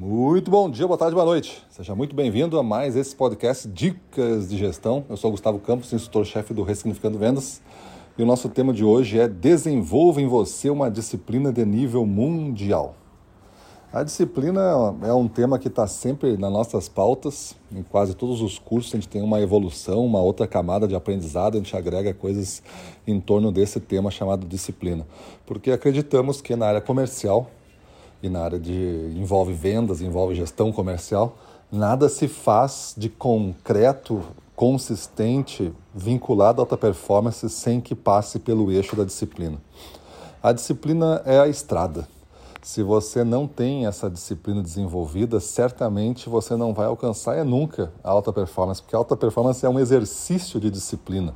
[0.00, 1.60] Muito bom dia, boa tarde, boa noite.
[1.68, 5.04] Seja muito bem-vindo a mais esse podcast Dicas de Gestão.
[5.10, 7.60] Eu sou Gustavo Campos, instrutor-chefe do Ressignificando Vendas.
[8.16, 12.94] E o nosso tema de hoje é Desenvolva em você uma disciplina de nível mundial.
[13.92, 14.60] A disciplina
[15.02, 18.98] é um tema que está sempre nas nossas pautas, em quase todos os cursos a
[18.98, 22.62] gente tem uma evolução, uma outra camada de aprendizado, a gente agrega coisas
[23.04, 25.04] em torno desse tema chamado disciplina.
[25.44, 27.50] Porque acreditamos que na área comercial
[28.22, 31.36] e na área de envolve vendas, envolve gestão comercial,
[31.70, 34.22] nada se faz de concreto,
[34.56, 39.58] consistente, vinculado à alta performance sem que passe pelo eixo da disciplina.
[40.42, 42.08] A disciplina é a estrada.
[42.62, 48.10] Se você não tem essa disciplina desenvolvida, certamente você não vai alcançar é nunca a
[48.10, 51.34] alta performance, porque a alta performance é um exercício de disciplina.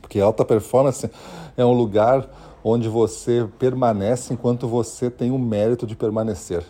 [0.00, 1.08] Porque a alta performance
[1.56, 2.28] é um lugar
[2.64, 6.64] onde você permanece enquanto você tem o mérito de permanecer.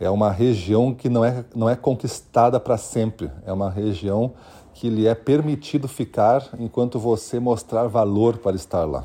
[0.00, 4.32] É uma região que não é, não é conquistada para sempre, é uma região
[4.74, 9.04] que lhe é permitido ficar enquanto você mostrar valor para estar lá.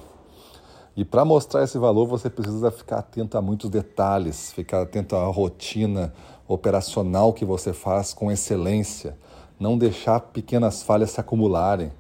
[0.98, 5.26] E para mostrar esse valor, você precisa ficar atento a muitos detalhes, ficar atento à
[5.26, 6.14] rotina
[6.48, 9.18] operacional que você faz com excelência,
[9.60, 11.92] não deixar pequenas falhas se acumularem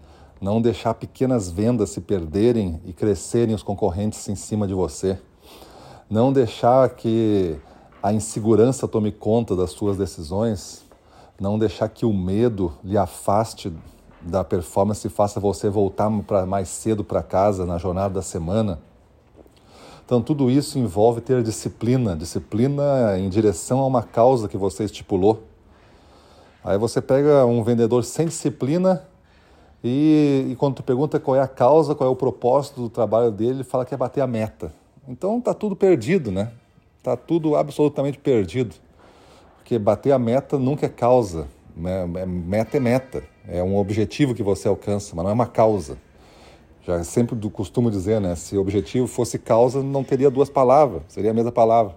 [0.41, 5.17] não deixar pequenas vendas se perderem e crescerem os concorrentes em cima de você,
[6.09, 7.57] não deixar que
[8.01, 10.85] a insegurança tome conta das suas decisões,
[11.39, 13.73] não deixar que o medo lhe afaste
[14.21, 18.79] da performance e faça você voltar para mais cedo para casa na jornada da semana.
[20.05, 25.43] Então, tudo isso envolve ter disciplina, disciplina em direção a uma causa que você estipulou.
[26.63, 29.07] Aí você pega um vendedor sem disciplina
[29.87, 33.29] e, e, quando tu pergunta qual é a causa, qual é o propósito do trabalho
[33.29, 34.73] dele, ele fala que é bater a meta.
[35.07, 36.51] Então tá tudo perdido, né?
[37.03, 38.73] Tá tudo absolutamente perdido.
[39.57, 41.47] Porque bater a meta nunca é causa.
[41.77, 42.01] Né?
[42.15, 43.23] É, meta é meta.
[43.47, 45.99] É um objetivo que você alcança, mas não é uma causa.
[46.81, 48.33] Já sempre do costumo dizer, né?
[48.33, 51.95] Se objetivo fosse causa, não teria duas palavras, seria a mesma palavra.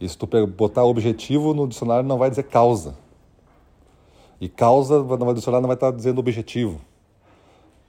[0.00, 2.96] E se tu botar objetivo no dicionário, não vai dizer causa.
[4.44, 6.78] E causa, no dicionário não vai estar dizendo objetivo.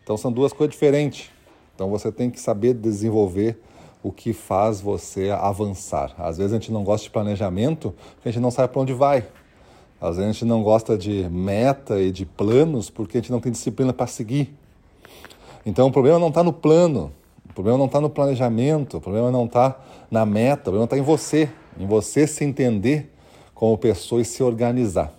[0.01, 1.29] Então são duas coisas diferentes.
[1.75, 3.59] Então você tem que saber desenvolver
[4.01, 6.15] o que faz você avançar.
[6.17, 8.93] Às vezes a gente não gosta de planejamento porque a gente não sabe para onde
[8.93, 9.27] vai.
[9.99, 13.41] Às vezes a gente não gosta de meta e de planos porque a gente não
[13.41, 14.55] tem disciplina para seguir.
[15.65, 17.11] Então o problema não está no plano,
[17.49, 19.77] o problema não está no planejamento, o problema não está
[20.09, 23.11] na meta, o problema está em você, em você se entender
[23.53, 25.14] como pessoa e se organizar.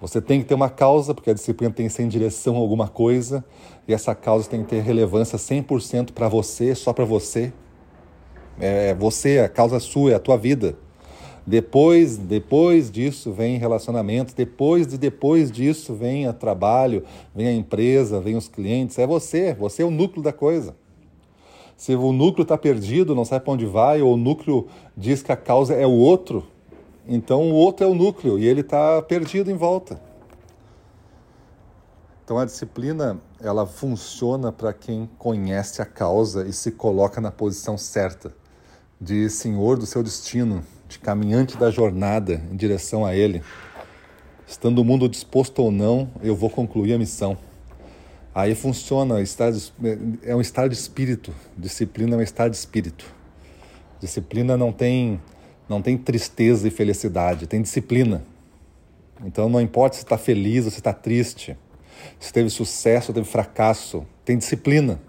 [0.00, 2.58] Você tem que ter uma causa, porque a disciplina tem que ser em direção a
[2.58, 3.44] alguma coisa,
[3.86, 7.52] e essa causa tem que ter relevância 100% para você, só para você.
[8.58, 10.76] É você, a causa é sua, é a tua vida.
[11.46, 18.20] Depois, depois disso vem relacionamento, depois de depois disso vem o trabalho, vem a empresa,
[18.20, 20.76] vem os clientes, é você, você é o núcleo da coisa.
[21.76, 25.32] Se o núcleo está perdido, não sabe para onde vai, ou o núcleo diz que
[25.32, 26.46] a causa é o outro,
[27.12, 30.00] então o outro é o núcleo e ele está perdido em volta.
[32.22, 37.76] Então a disciplina ela funciona para quem conhece a causa e se coloca na posição
[37.76, 38.32] certa
[39.00, 43.42] de senhor do seu destino, de caminhante da jornada em direção a ele.
[44.46, 47.36] Estando o mundo disposto ou não, eu vou concluir a missão.
[48.32, 49.16] Aí funciona,
[50.22, 51.34] é um estado de espírito.
[51.58, 53.04] Disciplina é um estado de espírito.
[53.98, 55.20] Disciplina não tem
[55.70, 58.24] não tem tristeza e felicidade, tem disciplina.
[59.24, 61.56] Então não importa se está feliz ou se está triste,
[62.18, 65.00] se teve sucesso ou teve fracasso, tem disciplina.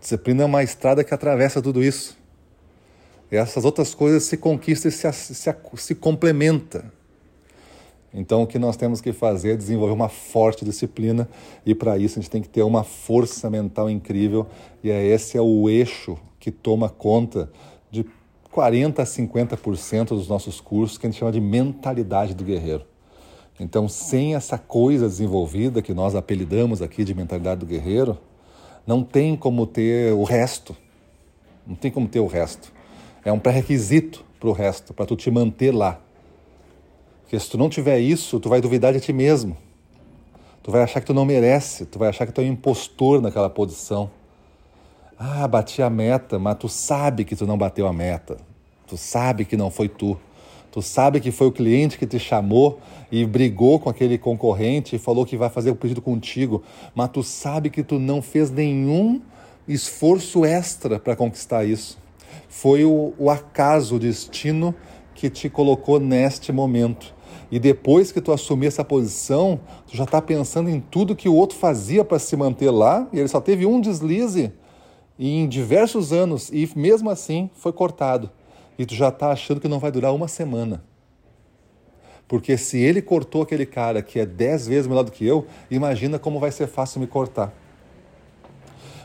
[0.00, 2.18] Disciplina é uma estrada que atravessa tudo isso.
[3.30, 6.82] E essas outras coisas se conquistam e se, se, se complementam.
[8.12, 11.28] Então, o que nós temos que fazer é desenvolver uma forte disciplina,
[11.64, 14.46] e para isso a gente tem que ter uma força mental incrível,
[14.82, 17.52] e é esse é o eixo que toma conta
[17.90, 18.06] de
[18.58, 22.84] 40 a 50% dos nossos cursos que a gente chama de mentalidade do guerreiro.
[23.60, 28.18] Então, sem essa coisa desenvolvida que nós apelidamos aqui de mentalidade do guerreiro,
[28.84, 30.76] não tem como ter o resto.
[31.64, 32.72] Não tem como ter o resto.
[33.24, 36.00] É um pré-requisito para o resto, para tu te manter lá.
[37.22, 39.56] Porque se tu não tiver isso, tu vai duvidar de ti mesmo.
[40.64, 43.22] Tu vai achar que tu não merece, tu vai achar que tu é um impostor
[43.22, 44.10] naquela posição.
[45.16, 48.47] Ah, bati a meta, mas tu sabe que tu não bateu a meta.
[48.88, 50.18] Tu sabe que não foi tu.
[50.72, 52.80] Tu sabe que foi o cliente que te chamou
[53.12, 56.62] e brigou com aquele concorrente e falou que vai fazer o pedido contigo,
[56.94, 59.20] mas tu sabe que tu não fez nenhum
[59.66, 61.98] esforço extra para conquistar isso.
[62.48, 64.74] Foi o, o acaso, o destino
[65.14, 67.14] que te colocou neste momento.
[67.50, 71.34] E depois que tu assumir essa posição, tu já está pensando em tudo que o
[71.34, 74.52] outro fazia para se manter lá, e ele só teve um deslize
[75.18, 78.30] em diversos anos, e mesmo assim foi cortado.
[78.78, 80.84] E tu já está achando que não vai durar uma semana.
[82.28, 86.18] Porque se ele cortou aquele cara que é dez vezes melhor do que eu, imagina
[86.18, 87.52] como vai ser fácil me cortar.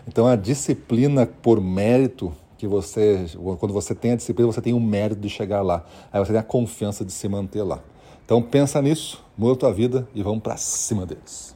[0.07, 3.25] Então a disciplina por mérito que você,
[3.59, 5.85] quando você tem a disciplina, você tem o mérito de chegar lá.
[6.11, 7.81] Aí você tem a confiança de se manter lá.
[8.25, 11.55] Então pensa nisso, muda a tua vida e vamos para cima deles.